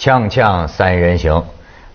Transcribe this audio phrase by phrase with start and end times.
[0.00, 1.44] 锵锵三人行，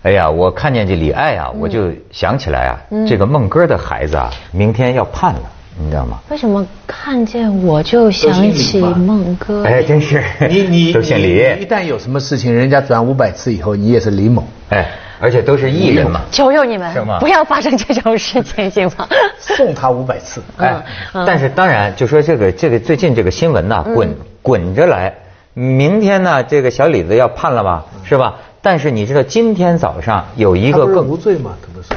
[0.02, 5.40] 哎呀，我看见这李艾啊，我就想起来啊，这个孟哥的孩子啊，明天要判了，
[5.76, 6.20] 你知道吗？
[6.30, 9.64] 为什么看见我就想起孟哥？
[9.64, 14.46] 哎，真是，你你都姓李一旦有什么事情，人家转五百次以后，你也是李某。
[14.68, 14.86] 哎，
[15.18, 16.20] 而且都是艺人嘛。
[16.30, 19.08] 求求你们不要发生这种事情，行吗？
[19.40, 20.40] 送他五百次。
[20.58, 20.80] 哎，
[21.12, 25.12] 但是当然，就说这个这个最近这个新闻呐，滚滚着来，
[25.58, 28.34] 明天呢，这个小李子要判了吧，是吧？
[28.60, 31.52] 但是你知道今天早上有一个更无罪吗？
[31.62, 31.88] 他不是，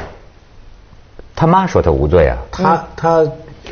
[1.36, 3.22] 他妈说他无罪啊，他他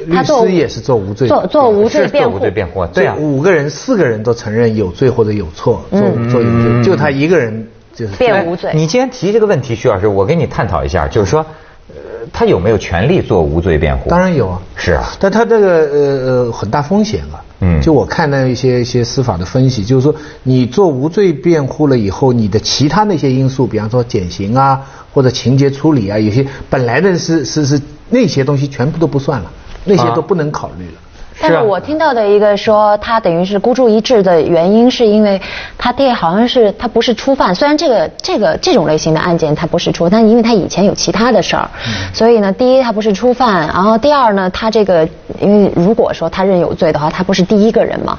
[0.04, 2.32] 律师也是做无罪，做做无罪辩护。
[2.32, 3.16] 做无罪辩护啊，对啊。
[3.18, 8.12] 五个人四个人都承认有罪或者有错，做做有罪，就他一个人就是。
[8.16, 8.68] 辩无罪。
[8.68, 11.46] 哎你既然提这个问题，徐老师，我跟你探讨一下，就是说，
[11.88, 11.94] 呃，
[12.30, 14.10] 他有没有权利做无罪辩护？
[14.10, 17.40] 当然有啊，是啊，但他这个呃呃很大风险啊。
[17.60, 20.14] 嗯就我看到一些一些司法的分析，就是说
[20.44, 24.80] 你做无罪辩护了以后，你的其他那些因素，比方说减刑啊
[25.12, 29.50] 或者情节处理啊，有些本来的是是是那些东西全部都不算了，
[29.84, 30.92] 那些啊都不能考虑了。
[31.40, 35.40] 但是我听到的一个说，他等于是孤注一掷的原因，是因为
[35.76, 41.70] 他爹好像是他不是初犯，虽然这个这个这种类型的案件他不是初，但因为他以前有其他的事儿，
[42.12, 45.08] 所以呢，第一他不是初犯，然后第二呢，他这个
[45.40, 48.18] 因为如果说他认有罪的话，他不是第一个人嘛，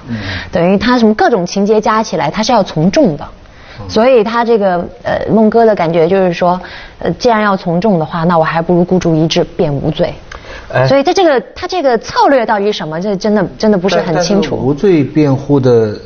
[0.51, 3.27] 等于他什么各种情节加起来，他是要从重的。
[3.87, 6.59] 所以他这个呃孟哥的感觉就是说，
[6.99, 10.13] 呃既然要从重的话，那我还不如孤注一掷便无罪。
[10.71, 12.99] 哎所以他这个他这个策略到底是什么？
[13.01, 14.73] 这真的真的不是很清楚无。
[14.73, 15.97] 罪辩护的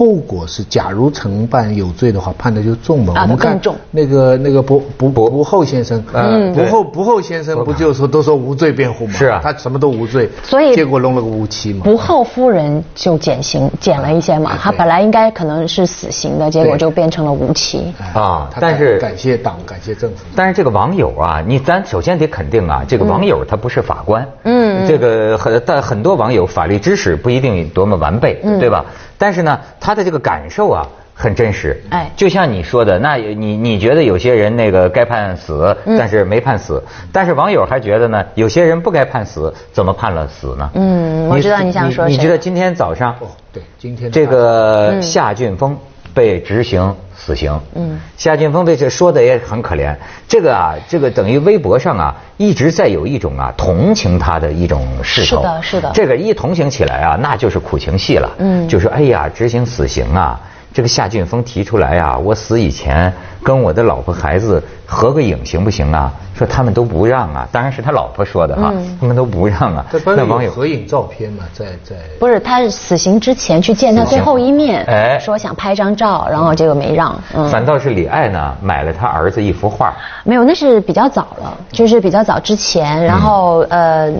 [0.00, 3.12] 后果是，假如承办有罪的话，判的就重嘛。
[3.14, 9.12] 啊我们看更重那个那个不不不后先生，嗯对不后不后先生不就说都说无罪辩护吗？
[9.12, 11.82] 是啊他什么都无罪，所以结果弄了个无期嘛。
[11.84, 17.92] 不后夫人就减刑减了一些嘛对，他本来应该可能是死刑的，结果就变成了无期。
[18.00, 20.24] 哎啊但是感谢党，感谢政府。
[20.34, 28.86] 但是这个网友啊，你咱首先得肯定啊，这个网友他不是法官，嗯这个很但很多网友法律知识不一定多么完备，嗯对吧？
[29.20, 30.88] 但是呢，他的这个感受啊。
[31.22, 32.10] 很真实，哎。
[32.16, 35.98] 就像你说的，那你你觉得有些人那个该判死，嗯。
[35.98, 36.82] 但是没判死，
[37.12, 40.70] 但是网友还觉得呢，有些人不该判死，怎么判了死呢？
[40.72, 42.12] 嗯我知道你想说谁。
[42.12, 45.02] 你觉得今天早上哦，对，今天这个嗯。
[45.02, 45.76] 夏俊峰
[46.14, 47.60] 被执行死刑。
[47.74, 49.96] 嗯，夏俊峰被这说的也很可怜。
[50.28, 55.38] 这个啊，这个等于微博上啊，一直在有一种啊同情他的一种势头。
[55.38, 58.30] 是的是的这个一同情起来啊，那就是苦情戏了。
[58.38, 60.40] 嗯就是哎呀，执行死刑啊。
[60.72, 66.12] 这个夏俊峰提出来啊，我死以前跟我的老婆孩子合个影行不行啊？
[66.32, 77.14] 说他们都不让啊，当然是他老婆说的哈，嗯他们都不让啊那网友合影照片嘛，在在不是，他是死刑之前去见他最后一面，哎说想拍张照，然后结果没让。
[77.34, 79.92] 嗯，反倒是李艾呢，买了他儿子一幅画。
[80.24, 83.04] 没有，那是比较早了，就是比较早之前。
[83.04, 84.10] 然后呃，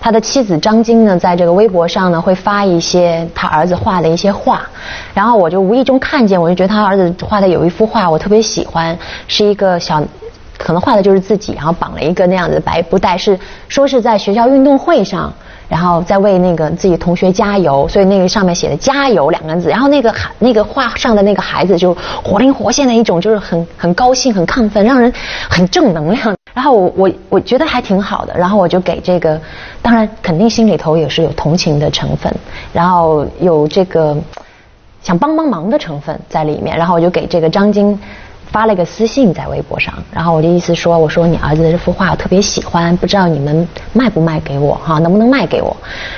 [0.00, 4.62] 他的妻子张晶呢，在这个微博上呢会发一些他儿子画的一些画，
[5.12, 10.02] 然后我就无意中看见，我就觉得他儿子画的有一幅画我特别喜欢，是一个小。
[10.62, 15.32] 可能画的就是自己，然后绑了一个那样子的白布袋，是说是在学校运动会上，
[15.70, 25.12] 然后在为那个自己同学加油，所以那个上面写的“加油”两个字，然后那个那个画上的那个孩子就活灵活现的一种，就是很很高兴、很亢奋，让人
[25.48, 26.36] 很正能量。
[26.52, 29.40] 然后我我我觉得还挺好的，然后我就给这个，
[29.80, 32.34] 当然肯定心里头也是有同情的成分，
[32.72, 34.16] 然后有这个
[35.00, 37.96] 想帮帮忙的成分在里面，然后我就给这个张晶。
[38.50, 45.76] 发了一个私信在微博上，然后我的意思说，我说你儿子的这幅画我特别喜欢，不知道你们卖不卖给我哈，能不能卖给我？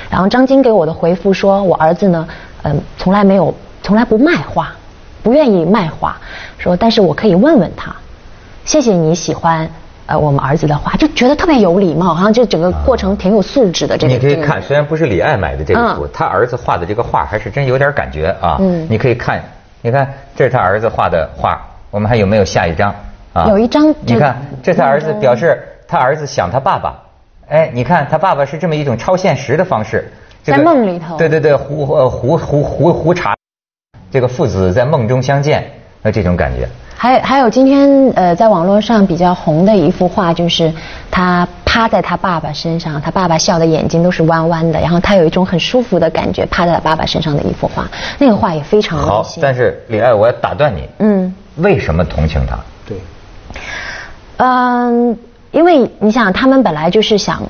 [0.09, 2.27] 然后张晶给我的回复说，我儿子呢，
[2.63, 4.71] 嗯，从来没有，从来不卖画，
[5.21, 6.17] 不愿意卖画，
[6.57, 7.95] 说但是我可以问问他，
[8.65, 9.69] 谢谢你喜欢
[10.07, 13.95] 呃我们儿子的画，就觉得特别有礼貌，好像就整个过程挺有素质的。
[13.95, 18.57] 这个这个你可以看，虽然不是李艾买的这个图嗯，他儿子画的这个画还是真有点感觉啊。
[18.59, 19.39] 嗯你可以看，
[19.81, 21.61] 你看这是他儿子画的画，
[21.93, 22.91] 我们还有没有下一张？
[23.33, 26.99] 啊有一张你看这这他儿子表示他儿子想他爸爸，
[27.47, 30.11] 哎，你看他爸爸是这么一种超现实的方式，
[30.43, 31.15] 这个在梦里头。
[31.17, 33.35] 对对对，胡呃胡胡胡胡茶，
[34.09, 35.69] 这个父子在梦中相见，
[36.01, 36.67] 那这种感觉。
[37.03, 40.71] 还还有今天呃，在网络上比较红的一幅画，就是
[41.11, 47.85] 他趴在他爸爸身上，他爸爸笑的眼睛都是弯弯的，然后他有一种很舒服的感觉，趴在他爸爸身上的一幅画，
[48.19, 49.21] 那个画也非常好。
[49.41, 52.57] 但是李艾，我要打断你，嗯为什么同情他？
[52.87, 52.97] 对，
[54.37, 55.17] 嗯，
[55.51, 57.43] 因为你想，他们本来就是想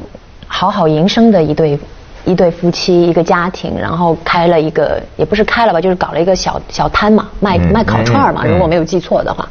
[0.47, 1.77] 好好营生的一对
[2.25, 9.47] 一对夫妻一个家庭，然后开了一个也不是开了吧，就是搞了一个小小摊嘛，卖嗯卖烤串嘛，如果没有记错的话。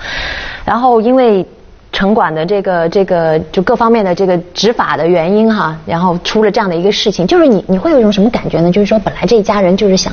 [0.65, 1.47] 然后因为
[1.91, 8.73] 城管的这个这个就各方面的这个执法的原因哈，然后出了这样的一个事情，就是你你会有一种什么感觉呢？
[8.73, 10.13] 就是说本来这一家人就是想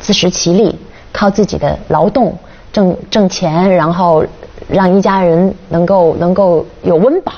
[0.00, 0.74] 自食其力，
[1.12, 2.34] 靠自己的劳动
[2.72, 4.24] 挣挣钱，然后
[4.68, 7.32] 让一家人能够能够有温饱。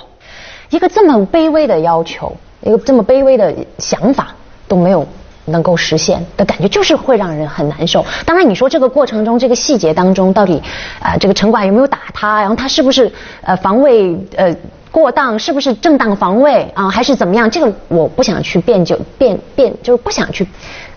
[0.68, 2.32] 一个这么卑微的要求，
[2.62, 4.32] 一个这么卑微的想法
[4.70, 5.04] 都没有
[5.46, 8.06] 能够实现的感觉，就是会让人很难受。
[8.24, 10.62] 当然，你说这个过程中，这个细节当中，到底
[11.00, 13.10] 啊、呃这个城管有没有打他，然后他是不是
[13.42, 14.54] 呃防卫呃
[14.92, 17.50] 过当，是不是正当防卫啊、还是怎么样？
[17.50, 20.46] 这个我不想去辩就辩辩，就是不想去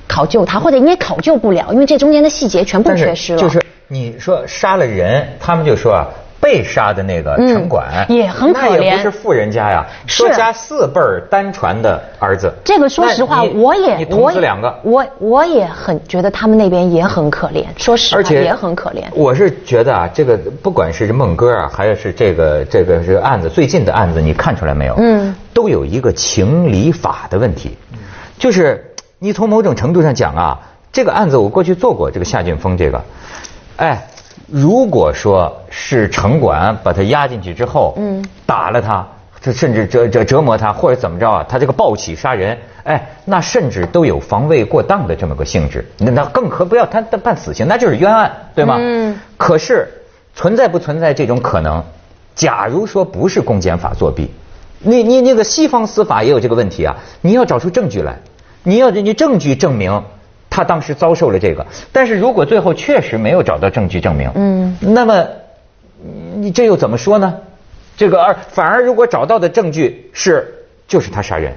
[0.08, 3.40] 考究他，或者你也考究不了，因为这中间的细节全部缺失了。
[3.40, 6.06] 就是你说杀了人，他们就说啊。
[6.44, 8.78] 被杀的那个城管、嗯也很可怜。
[8.78, 10.24] 那也不是富人家呀，是。
[10.24, 12.54] 说家四辈儿单传的儿子。
[12.66, 19.04] 这个说实话，我也你捅我也死两个，我我也很觉得他们那边也很可怜，说实话而且也很可怜。
[19.13, 24.96] 我是觉得啊，这个不管是孟哥啊，还是这个这个这个案子，最近的案子，你看出来没有？
[24.98, 27.78] 嗯，都有一个情理法的问题，
[28.38, 30.60] 就是你从某种程度上讲啊，
[30.92, 33.01] 这个案子我过去做过这个夏俊峰这个，
[33.78, 34.07] 哎，
[34.48, 39.07] 如果说是城管把他押进去之后，嗯，打了他。
[39.42, 41.45] 这甚至折折折磨他，或者怎么着啊？
[41.50, 45.86] 他这个暴起杀人，哎，那甚至都有防卫过当的这么个性质。
[45.98, 48.78] 那那更可不要他他判死刑，那就是冤案，对吗？
[48.80, 49.19] 嗯。
[49.36, 49.86] 可是
[50.34, 51.84] 存在不存在这种可能？
[52.34, 54.31] 假如说不是公检法作弊，
[54.80, 58.19] 你你那个西方司法也有这个问题啊，你要找出证据来，
[58.63, 60.04] 你要你证据证明
[60.54, 61.66] 他当时遭受了这个。
[61.92, 65.26] 但是如果最后确实没有找到证据证明，嗯，那么
[66.36, 67.34] 你这又怎么说呢？
[67.98, 70.54] 这个而反而如果找到的证据是
[70.88, 71.52] 就是他杀人。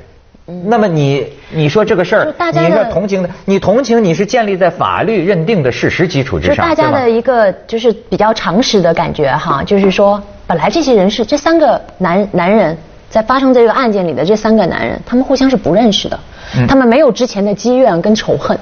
[0.64, 12.78] 那么你你说这个事儿你的是同情的，你同情你是建立在法律认定的事实基础之上，对吗大家的一个就是比较常识的感觉哈，就是说本来这些人是这三个男男人
[13.10, 16.20] 在发生这个案件里的这三个男人，他们互相是不认识的，
[16.56, 18.56] 嗯他们没有之前的积怨跟仇恨，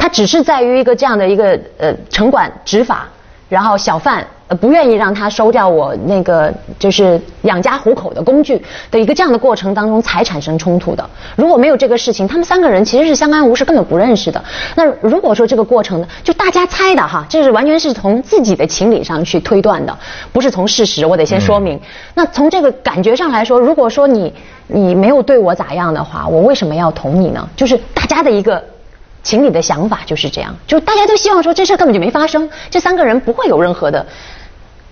[0.00, 3.06] 他只是在于一个这样的一个呃城管执法，
[3.50, 8.60] 然后小贩呃不愿意让他收掉我那个就是养家糊口的工具
[8.90, 11.10] 的一个这样的过程当中才产生冲突的。
[11.36, 14.42] 如果没有这个事情，他们三个人其实是相安无事，根本不认识的。
[14.74, 19.96] 那如果说这个过程呢，就大家猜的哈，这是完全是从自己的情理上去推断的，
[20.32, 21.04] 不是从事实。
[21.04, 21.78] 我得先说明。
[22.14, 24.32] 那从这个感觉上来说，如果说你
[24.66, 27.46] 你没有对我咋样的话，我为什么要捅你呢？
[27.54, 28.64] 就是大家的一个。
[29.22, 34.06] 情理的想法就是这样，就大家都希望说这事根本就没发生，这三个人不会有任何的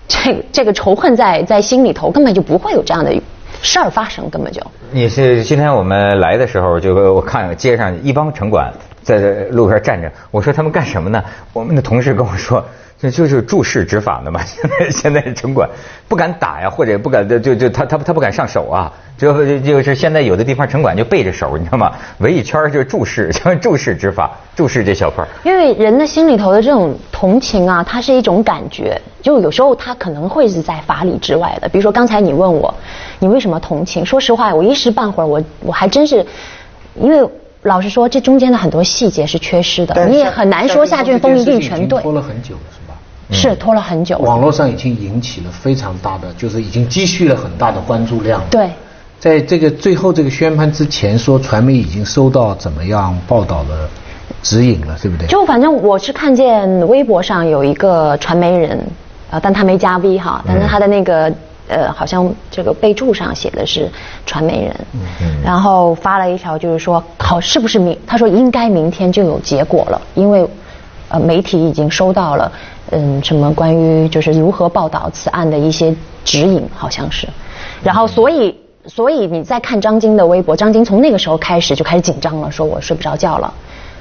[0.06, 3.12] 这个这个仇恨在在心里头，根本就不会有这样的
[3.62, 4.62] 事儿发生，根本就。
[4.90, 8.72] 你是今天我们来的时候，就我看街上一帮城管
[9.02, 11.22] 在这路边站着，我说他们干什么呢？
[11.52, 12.64] 我们的同事跟我说，
[13.00, 14.40] 这就是注视执法的嘛。
[14.46, 15.68] 现在现在城管
[16.08, 21.92] 不敢打呀，或者不敢就就他他他不敢上手啊，就就是现在有的地方城管就背着手，你知道吗？
[22.18, 25.28] 围一圈就是注视，就注视执 法，注视这小块儿。
[25.44, 31.68] 因为人的心里头的这种同情啊，它是一种感觉，就有时候它可能会是在法理之外的。
[31.68, 32.74] 比如说刚才你问我，
[33.20, 34.04] 你为什么同情？
[34.04, 36.26] 说实话，我一时半会儿我我还真是，
[36.96, 37.31] 因为
[37.62, 42.87] 老实说，这中间的很多细节是缺失的，你也很难说夏俊峰一定全对拖，了很久了，
[43.31, 44.19] 是拖了很久。
[44.19, 48.41] 网络上已经引起了非常大的，就是已经积蓄了很大的关注量。
[48.51, 48.70] 对，
[49.19, 53.89] 在这个最后这个宣判之前，说传媒已经收到怎么样报道的
[54.43, 55.27] 指引了，对不对？
[55.27, 58.79] 就反正我是看见微博上有一个传媒人，
[59.31, 61.32] 啊，但他没加 V 哈，但是他的那个
[61.69, 63.91] 呃，好像这个备注上写的是
[64.25, 67.99] 传媒人嗯，然后发了一条就是说，好是不是明？
[68.06, 70.49] 他说应该明天就有结果了，因为
[71.11, 72.51] 呃媒体已经收到了
[72.90, 77.28] 嗯什么关于就是如何报道此案的一些指引，好像是，
[77.82, 78.56] 然后所以。
[78.86, 83.52] 所以你在看张晶的微博，张晶从那个时候开始就开始紧张了，说我睡不着觉了，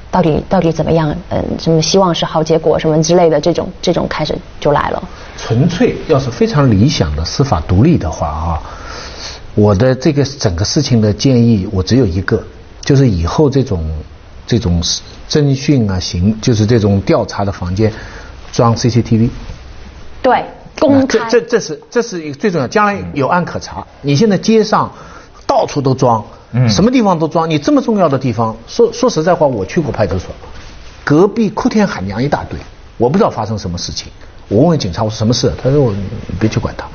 [0.10, 1.14] 到底到底怎么样？
[1.30, 5.04] 嗯，什么希望是好结果什么之类的，这种这种开始就来了。
[5.38, 8.62] 纯粹要是非常理想的司法独立的话啊，
[9.56, 12.42] 我的这个整个事情的建议我只有一个，
[12.80, 13.84] 就是以后这种
[14.46, 14.82] 这种
[15.28, 17.92] 侦讯啊、行就是这种调查的房间
[18.52, 19.30] 装 CCTV。
[20.22, 20.46] 对，
[20.80, 21.30] 公这开。
[21.30, 23.86] 这这是这是一个最重要，将来有案可查。
[24.02, 24.92] 你现在街上
[25.46, 27.50] 到处都装，嗯什么地方都装。
[27.50, 30.30] 你这么重要的地方，说说实在话，我去过派出所，
[31.04, 32.60] 隔壁哭天喊娘一大堆，
[32.98, 34.12] 我不知道发生什么事情。
[34.50, 35.52] 我问问警察，我说什么事？
[35.62, 36.00] 他说我你
[36.40, 36.88] 别去管他。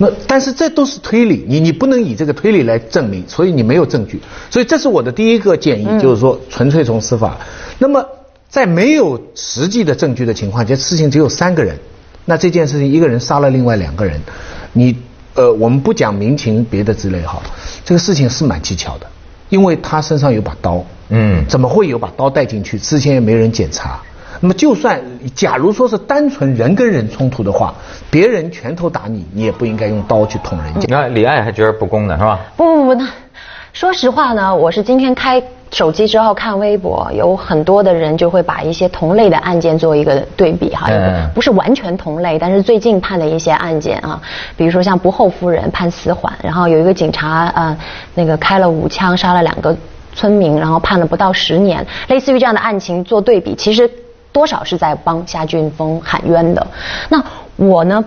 [0.00, 4.22] 那但是这都是推理，你你不能以这个推理来证明，所以你没有证据。
[4.48, 7.36] 所以这是我的第一个建议，就是说纯粹从司法。
[7.78, 8.04] 那么
[8.58, 11.78] 在没有实际的证据的情况下，事情只有三个人，
[12.24, 14.20] 那这件事情一个人杀了另外两个人，
[14.72, 14.96] 你
[15.34, 17.40] 呃我们不讲民情别的之类哈，
[17.84, 19.06] 这个事情是蛮蹊跷的，
[19.48, 22.78] 因为他身上有把刀，嗯，怎么会有把刀带进去？
[22.78, 24.00] 之前也没人检查。
[24.40, 25.00] 那么，就算
[25.34, 27.74] 假如说是单纯人跟人冲突的话，
[28.10, 30.80] 别人拳头打你，你也不应该用刀去捅人家。
[30.80, 32.40] 你看李艾还觉得不公呢，是吧？
[32.56, 33.08] 不不不，那
[33.72, 40.88] 说实话呢，我是今天开手机之后看微博，有很多的人就会把一些同类的案件做一个对比哈，
[41.34, 44.20] 不是完全同类，但是最近判的一些案件啊，
[44.56, 47.76] 比如说像不后夫人判死缓，然后有一个警察啊，
[48.14, 49.76] 那个开了五枪杀了两个
[50.14, 53.90] 村民，然后判了不到十年，类似于这样的案情做对比，其实。
[54.30, 56.64] 多少是在帮夏俊峰喊冤的？
[57.08, 57.20] 那
[57.56, 58.04] 我呢？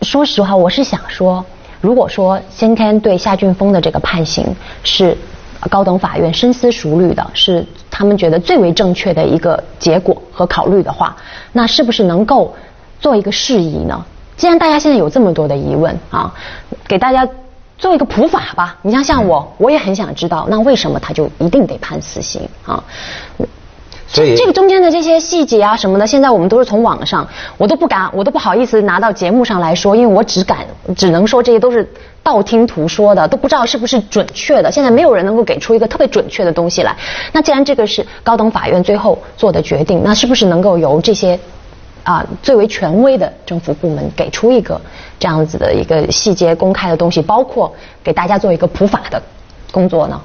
[0.00, 1.44] 说实话，我是想说，
[1.80, 4.46] 如果说今天对夏俊峰的这个判刑
[4.84, 5.14] 是
[5.70, 11.16] 高等法院深思熟虑的，是他们觉得最为正确的一个结果和考虑的话，
[11.52, 12.54] 那是不是能够
[13.00, 14.04] 做一个释疑呢？
[14.36, 16.32] 既然大家现在有这么多的疑问啊，
[16.88, 17.28] 给大家
[17.78, 18.76] 做一个普法吧。
[18.82, 22.82] 你像像我，我也很想知道，那为什么他就一定得判死刑啊？
[24.06, 31.88] 所以这个中间的这些细节啊什么的，现在我们都是从网上，我都不敢，我都不好意思拿到节目上来说，因为我只敢，只能说这些都是
[32.24, 34.72] 道听途说的，都不知道是不是准确的。
[34.72, 36.96] 现在没有人能够给出一个特别准确的东西来。
[37.32, 41.38] 那既然这个是高等法院最后做的决定，那是不是能够由这些
[42.02, 44.80] 啊最为权威的政府部门给出一个
[45.20, 49.22] 这样子的一个细节公开的东西，包括给大家做一个普法的
[49.70, 50.20] 工作呢？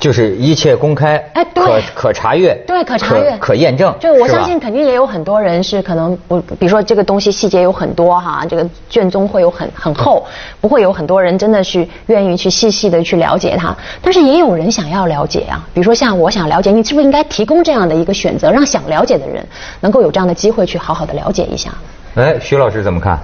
[0.00, 3.94] 就是一切公开，哎，可可查阅，对，可查阅，可验证。
[4.00, 10.26] 就我相信，肯定也有很多人是可能不，比如说这个东西细节有很多哈，这个卷宗会有很很厚，
[10.58, 13.76] 不会有很多人真的是愿意去细细的去了解它。
[14.00, 19.46] 但是也有人想要了解啊，比如说像我想了解，你是不是应该提供这样的一个选择，让想了解的人
[19.80, 21.70] 能够有这样的机会去好好的了解一下？
[22.14, 23.18] 哎，徐老师怎么看？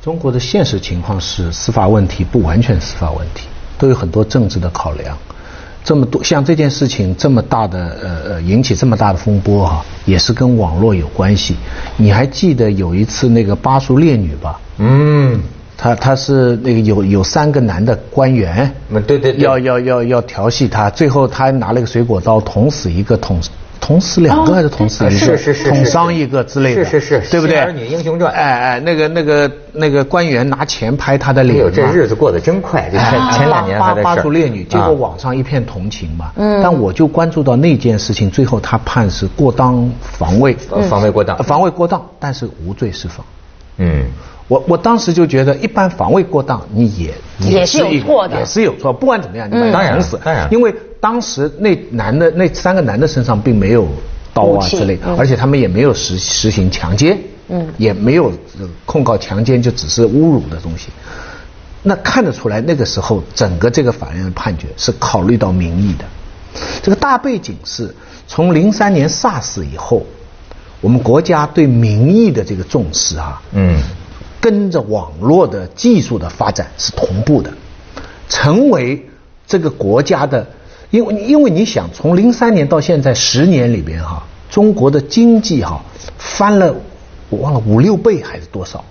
[0.00, 5.18] 中国的现实情况是，司法问题不完全司法问题，都有很多政治的考量。
[5.84, 11.56] 这么多像这件事情这么大的呃呃引起这么大的风波哈，也是跟网络有关系。
[11.96, 14.60] 你还记得有一次那个巴蜀烈女吧？
[14.78, 15.40] 嗯，
[15.76, 18.72] 她她是那个有有三个男的官员，
[19.06, 23.40] 对对，要要要要调戏她，最后她拿了个水果刀捅死一个捅。
[23.82, 25.16] 捅死两个还是捅死一个？
[25.16, 27.58] 是是是，捅伤一个之类的，是是是，对不对？
[27.58, 28.32] 儿女英雄传。
[28.32, 31.56] 哎哎，那个那个那个官员拿钱拍他的脸。
[31.56, 32.88] 哎呦，这日子过得真快！
[32.88, 33.00] 前
[33.32, 36.30] 前两年还在八八烈女，结果网上一片同情嘛。
[36.36, 36.62] 嗯。
[36.62, 40.56] 但我就关注到那件事情，最后他判是过当防卫，
[40.88, 43.26] 防卫过当，防卫过当，但是无罪释放。
[43.78, 44.04] 嗯。
[44.46, 48.92] 我我当时就觉得，一般防卫过当，你也也是有错的，也是有错。
[48.92, 50.20] 不管怎么样，你把他捅死，
[50.50, 53.88] 因为当时那男的那三个男的身上并没有
[54.32, 57.18] 刀啊之类，而且他们也没有实实行强奸，
[57.48, 58.32] 嗯，也没有
[58.86, 60.90] 控告强奸，就只是侮辱的东西。
[61.82, 66.04] 那看得出来，那个时候整个这个法院的判决是考虑到民意的。
[66.80, 67.92] 这个大背景是
[68.28, 70.06] 从零三年 SARS 以后，
[70.80, 73.76] 我们国家对民意的这个重视啊，嗯。
[74.40, 77.52] 跟着网络的技术的发展是同步的，
[78.28, 79.08] 成为
[79.46, 80.44] 这个国家的，
[80.92, 85.82] 因为因为你想从零三年到现在十年里边哈，中国的经济哈
[86.18, 86.76] 翻了
[87.28, 88.84] 我忘了五六倍还是多少，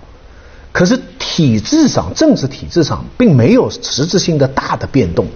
[0.72, 5.26] 可是体制上政治体制上并没有实质性的大的变动，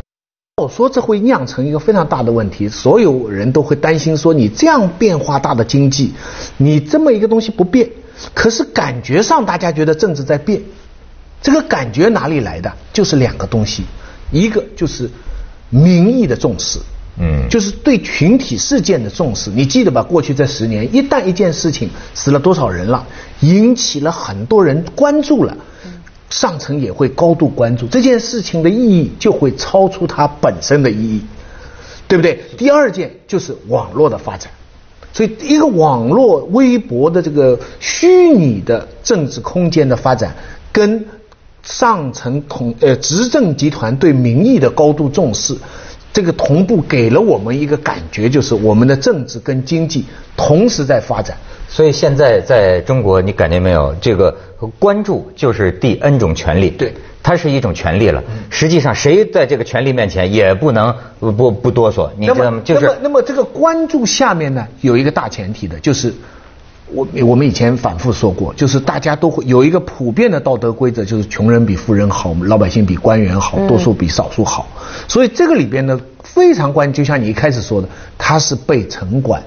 [0.57, 6.15] 我说这会酿成一个非常大的问题，所有人都会担心说你这样变化大的经济，
[6.57, 7.89] 你这么一个东西不变。
[8.35, 10.63] 可是感觉上，大家觉得政治在变，
[11.41, 12.73] 这个感觉哪里来的？
[12.93, 13.85] 就是两个东西，
[14.33, 15.09] 一个就是
[15.71, 16.79] 民意的重视，
[17.19, 19.51] 嗯，就是对群体事件的重视。
[19.51, 20.03] 你记得吧？
[20.03, 23.07] 过去这十年，一旦一件事情死了多少人了，
[23.41, 25.57] 引起了很多人关注了，
[26.31, 31.23] 上层也会高度关注这件事情的意义，就会超出它本身的意义，
[32.07, 32.41] 对不对？
[32.57, 34.51] 第二件就是网络的发展。
[35.13, 40.37] 所以，一个网络、微博的这个虚拟的政治空间的发展，
[40.71, 41.03] 跟
[41.67, 45.55] 上层统呃执政集团对民意的高度重视，
[46.15, 51.37] 这个同步给了我们一个感觉，就是我们的政治跟经济同时在发展。
[51.69, 53.95] 所以现在在中国，你感觉没有？
[54.01, 54.35] 这个
[54.79, 56.71] 关注就是第 N 种权利。
[56.71, 56.95] 对。
[57.23, 62.63] 它是一种权利了，实际上谁在这个权利面前也不能不不哆嗦，你知道吗？
[62.65, 66.15] 就是那么这个关注下面呢，有一个大前提的，就是
[66.93, 74.69] 我我们以前反复说过，就是大家都会有一个普遍的道德规则，就是穷人比富人好，老百姓比官员好，多数比少数好。
[75.09, 79.43] 所以这个里边呢，非常关键，就像你一开始说的，他是被城管。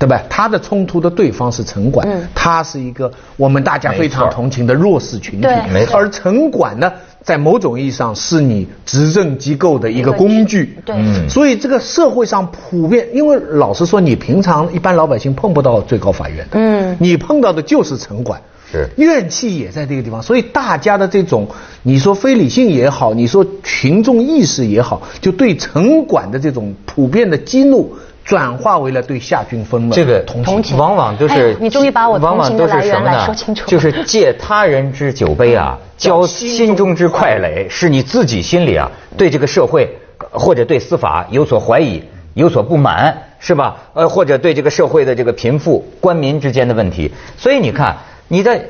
[0.00, 0.22] 对吧？
[0.30, 5.46] 他的冲突的对方是城管，他是一个我们大家非常同情的弱势群体。
[5.70, 5.94] 没错。
[5.94, 6.90] 而城管呢，
[7.22, 10.78] 在某种意义上是你执政机构的一个工具。
[10.86, 10.96] 对。
[11.28, 16.46] 所以这个社会上普遍，因为老实说，你平常一般老百姓碰不到最高法院。
[16.52, 16.96] 嗯。
[16.98, 18.40] 你碰到的就是城管。
[18.72, 18.88] 是。
[18.96, 21.46] 怨气也在这个地方，所以大家的这种，
[21.82, 27.94] 你说非理性也好，你说群众意识也好，就对城管的这种普遍的激怒。
[28.24, 39.98] 转化为了对夏俊峰的这个同情，往往都是你终于把我同情的来源来说清楚，就是借他人之酒杯啊， 浇心中之快垒，是你自己心里啊对这个社会
[40.30, 42.02] 或者对司法有所怀疑、
[42.34, 43.76] 有所不满，是吧？
[43.94, 47.96] 呃，或者对这个社会的这个贫富、官民之间的问题，所以你看，
[48.32, 48.60] 你的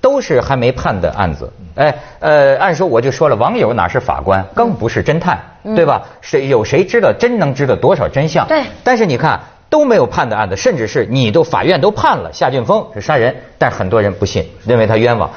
[0.00, 1.52] 都是还没判的案子。
[1.74, 5.38] 哎，呃，按说我就说了，网友哪是法官，更不是侦探，
[5.76, 6.02] 对吧？
[6.22, 8.48] 谁有谁知道真能知道多少真相？
[8.48, 8.62] 对。
[8.82, 15.30] 但是你看都没有判的案子，甚至是你都法院都判了夏俊峰是杀人，但很多人不信，认为他冤枉。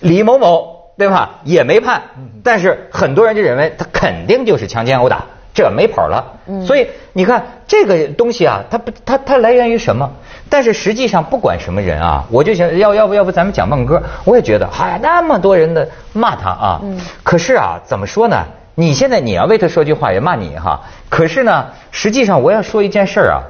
[0.00, 1.40] 李某某对吧？
[1.44, 2.02] 也没判，
[2.44, 5.24] 但是很多人就认为他肯定就是强奸殴打。
[5.54, 6.24] 这没跑了，
[6.66, 10.10] 所以你看这个东西啊，它不，它它来源于什么？
[10.48, 16.80] 但是实际上不管什么人啊，我就想要要不要不咱们讲孟哥，我也觉得，嗨，那么多人的骂他啊，
[17.22, 18.44] 可是啊，怎么说呢？
[18.74, 20.80] 你现在你要为他说句话也骂你哈，
[21.10, 23.42] 可是呢，实际上我要说一件事啊，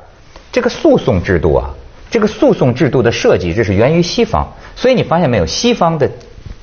[0.51, 1.71] 这个诉讼制度啊，
[2.11, 6.11] 这个诉讼制度的设计，这是源于西方，所以你发现没有，西方的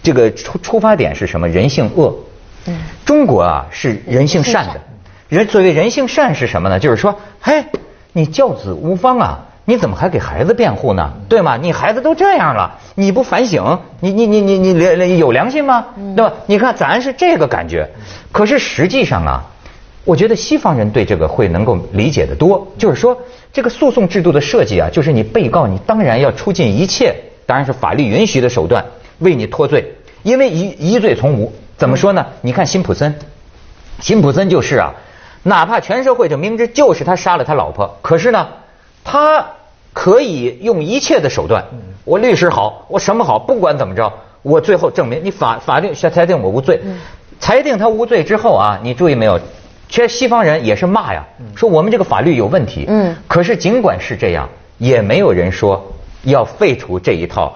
[0.03, 1.48] 这个出出发点是什么？
[1.48, 2.13] 人性恶，
[2.65, 4.81] 嗯，中国啊是人性善的。
[5.29, 6.79] 人所谓人性善是什么呢？
[6.79, 7.63] 就是说，嘿，
[8.13, 11.13] 你教子无方啊，你怎么还给孩子辩护呢？
[11.29, 11.55] 对吗？
[11.55, 15.86] 你孩子都这样了，你不反省，你你你你你良有良心吗？
[16.15, 16.33] 对吧？
[16.48, 17.88] 你看咱是这个感觉，
[18.31, 19.43] 可是实际上啊，
[20.03, 22.67] 我觉得西方人对这个会能够理解的多。
[22.80, 23.15] 就是说，
[23.54, 27.13] 这个诉讼制度的设计啊，就是你被告你当然要出尽一切，
[27.45, 28.84] 当然是法律允许的手段
[29.19, 31.54] 为你脱罪，因为疑疑罪从无。
[31.77, 32.25] 怎么说呢？
[32.41, 33.13] 你看辛普森，
[33.99, 34.95] 辛普森就是啊。
[35.43, 38.47] 哪怕全社会就明知就是他杀了他老婆，可是呢，
[39.04, 39.45] 他
[39.93, 41.63] 可以用一切的手段，
[42.06, 46.82] 我律师好，我什么好，不管怎么着，我最后证明你法法定裁定我无罪，
[47.39, 49.39] 裁定他无罪之后啊，你注意没有？
[49.88, 51.25] 其实西方人也是骂呀，
[51.56, 52.86] 说我们这个法律有问题。
[52.88, 54.47] 嗯，可是尽管是这样，
[54.78, 57.56] 也没有人说要废除这一套。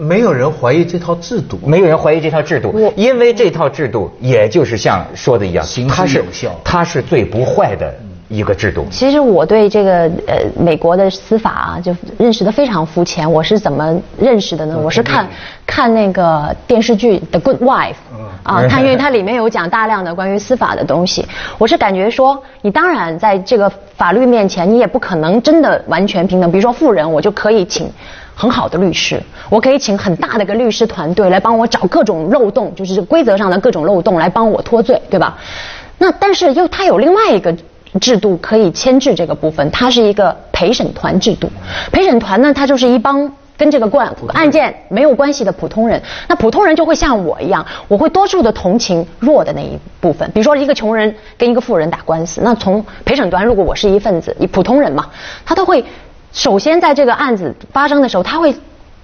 [0.00, 7.92] 没有人怀疑这套制度，没有人怀疑这套制度，因为这套制度也就是像说的一样，它是有效，它是最不坏的
[8.28, 8.86] 一个制度。
[8.90, 13.30] 其实我对这个呃美国的司法啊，就认识的非常肤浅。
[13.30, 14.78] 我是怎么认识的呢？
[14.82, 15.28] 我是看
[15.66, 17.92] 看那个电视剧《The Good Wife》
[18.42, 21.26] 啊， 它因为它里面有讲大量的关于司法的东西。
[21.58, 26.50] 我是感觉说，你当然在这个法律面前，你也不可能真的完全平等。
[26.50, 27.90] 比如说富人，我就可以请。
[28.34, 35.38] 很好的律师，我可以请很大的一个律师团队来帮我找各种漏洞，就是规则上的各种漏洞来帮我脱罪，对吧？
[35.98, 37.54] 那但是又他有另外一个
[38.00, 41.48] 制度可以牵制这个部分，它是一个陪审团制度。
[41.92, 46.02] 陪审团呢，它就是一帮跟这个案案件没有关系的普通人。
[46.26, 50.28] 那普通人就会像我一样，我会多数的同情弱的那一部分。
[50.32, 55.08] 比如说一个穷人跟一个富人打官司，那从陪审团如果我是一份子，一普通人嘛，
[55.44, 55.84] 他都会。
[56.32, 58.54] 首先，在这个案子发生的时候，他会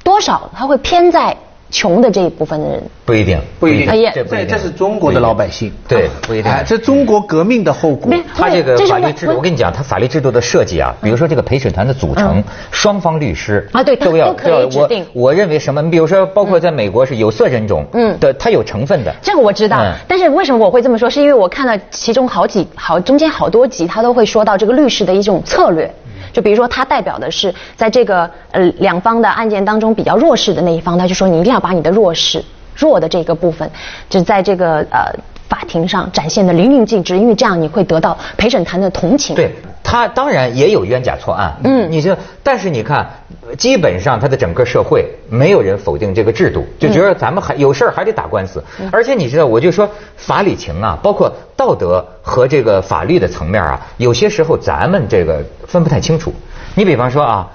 [0.03, 1.37] 多少他会偏在
[1.71, 2.83] 穷的这一部分的人。
[3.05, 3.91] 不一定，不一定。
[3.91, 5.71] 哎这这是中国的老百姓。
[5.87, 6.51] 对，不一定。
[6.67, 8.11] 这中国革命的后果。
[8.35, 15.05] 他这个法律制度，我跟你讲，他法律制度的设计啊，比如说这个陪审团的组成，双方律师啊，对，都要都可以指定。
[15.13, 15.83] 我认为什么？
[15.83, 19.15] 你比如说，包括在美国是有色人种，嗯，的，他有成分的。
[19.21, 21.11] 这个我知道，但是为什么我会这么说？
[21.11, 25.93] 是因为我看了其中好几好中间好多集，他都会说到这个律师的一种策略。
[26.39, 32.45] 就比如说，他代表的是在这个呃两方的案件当中比较弱势的那一方，他就说你一定要把你的弱势
[32.77, 33.69] 弱的这个部分，
[34.09, 35.13] 就在这个呃
[35.49, 39.35] 法庭上展现的淋漓尽致，因为这样你会得到陪审团的同情。
[39.35, 43.09] 对他当然也有冤假错案，嗯，你就但是你看。
[43.57, 48.63] 基本上，他的整个社会没有人否定这个制度，就觉得咱们还有事儿还得打官司。
[48.93, 56.31] 而且你知道，我就说法理情啊，包括道德和这个法律的层面啊，有些时候咱们这个分不太清楚。
[56.75, 57.51] 你比方说啊，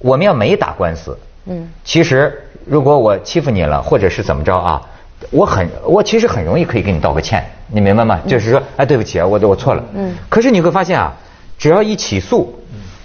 [0.00, 4.82] 我们要没打官司，嗯，其实如果我欺负你了，或者是怎么着啊，
[5.30, 8.18] 我很我其实很容易可以给你道个歉，你明白吗？
[8.26, 9.84] 就是说，哎，对不起啊，我我错了。
[9.94, 10.14] 嗯。
[10.28, 11.12] 可是你会发现啊，
[11.58, 12.56] 只要一起诉。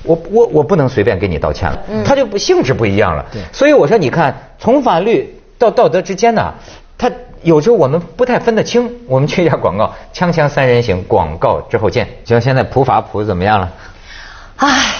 [0.04, 3.26] 我我我不能随便给你道歉了，他就不性质不一样了。
[3.34, 6.54] 对所以我说，你看，从法律到道德之间呢，
[6.96, 8.88] 他有时候我们不太分得清。
[9.08, 12.08] 我们去一下广告， 锵锵三人行，广告之后见。
[12.24, 13.72] 行，现在普法普怎么样了？
[14.58, 14.94] 唉，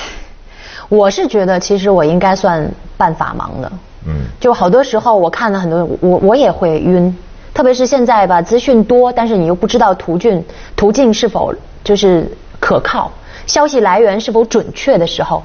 [0.90, 3.72] 我是觉得其实我应该算半法盲的。
[4.08, 7.16] 嗯，就好多时候我看了很多，我我也会晕，
[7.54, 10.44] 特别是现在吧，资讯多，但是你又不知道途径
[10.76, 13.12] 途径是否就是可靠。
[13.48, 15.44] 消息来源是否准确的时候，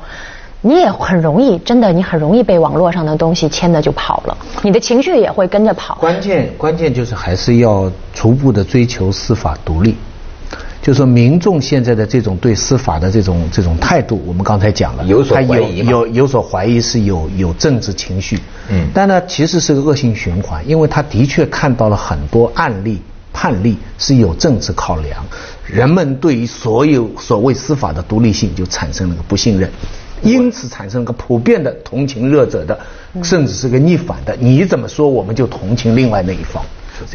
[0.63, 5.97] 你也很容易，真的，你很容易被网络上的东西牵着就跑了，你的情绪也会跟着跑。
[5.97, 9.97] 关键关键就是还是要逐步的追求司法独立，
[10.83, 18.39] 就说民众现在的这种对司法的这种这种态度，我们刚才讲了，有所怀疑有有所怀疑是有有政治情绪，
[18.69, 23.01] 嗯，但呢其实是个恶性循环，因为他的确看到了很多案例。
[23.33, 25.25] 判例是有政治考量，
[25.65, 29.71] 人们对于所有所谓司法的独立性就产生了个不信任，
[30.21, 32.79] 因此产生了个普遍的同情弱者的，
[33.23, 34.37] 甚至是个逆反的。
[34.39, 36.63] 你怎么说，我们就同情另外那一方。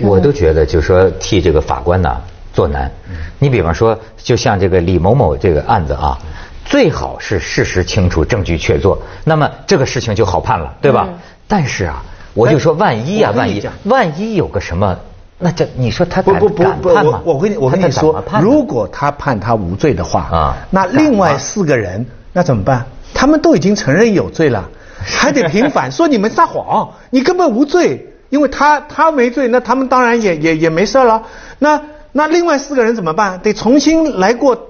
[0.01, 2.09] 我都觉得，就是说替这个法官呢
[2.55, 2.89] 做难。
[3.37, 6.17] 你比方说，就像这个李某某这个案子啊，
[6.63, 11.09] 最好是事实清楚、证据确凿，那么这个事情就好判了，对吧？
[11.47, 12.01] 但是啊，
[12.33, 14.97] 我就说万一啊，万一万一有个什么。
[15.37, 17.21] 那这你说他敢敢判吗？
[17.25, 22.85] 我跟你我跟你说，如果他判他无罪的话，啊，那另外四个人那怎么办？
[23.13, 24.69] 他们都已经承认有罪了，
[25.03, 31.23] 还得平反，说你们撒谎，你根本无罪，因为他他没罪，那他们当然也也也没事了。
[31.59, 31.81] 那
[32.17, 33.37] 那另外四个人怎么办？
[33.43, 34.69] 得重新来过，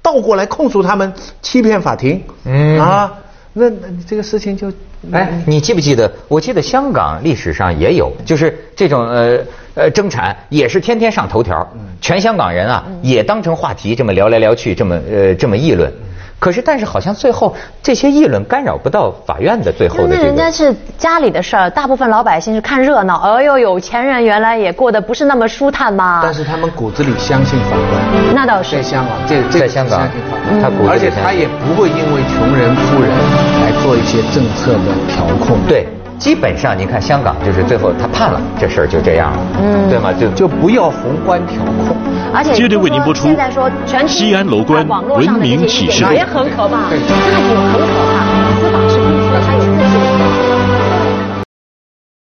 [0.00, 2.22] 倒过来控诉他们欺骗法庭。
[2.44, 3.12] 嗯啊，
[3.52, 4.72] 那那这个事情就
[5.10, 6.08] 哎，你记不记得？
[6.28, 9.40] 我记得香港历史上也有，就是这种呃。
[9.76, 11.68] 呃，争产也是天天上头条，
[12.00, 15.92] 全香港人啊也当成话题这么聊来聊去，这么呃这么议论。
[16.44, 20.16] 可是，但是好像最后这些议论干扰不到法院的最后的这个。
[20.18, 23.16] 那人家是家里的事儿，大部分老百姓是看热闹。
[23.20, 26.20] 哎呦，有钱人原来也过得不是那么舒坦嘛。
[26.22, 28.34] 但是他们骨子里相信法官。
[28.34, 28.76] 那倒是。
[28.76, 30.06] 在香港，这这在香港，
[30.60, 33.10] 他骨子里而且他也不会因为穷人富人
[33.62, 35.56] 来做一些政策的调控。
[35.66, 35.86] 对。
[36.18, 40.12] 基本上，你看香港，就是最后他判了，这事儿就这样了，嗯，对吗？
[40.12, 41.96] 就就不要宏观调控。
[42.32, 43.24] 而且接着为您播出。
[43.24, 48.13] 现在说全西安楼观文明启示录也很可怕，那也很。